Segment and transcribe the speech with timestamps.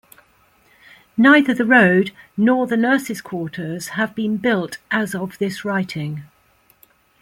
[1.15, 6.23] Neither the road nor the nurses quarters have been built as of this writing.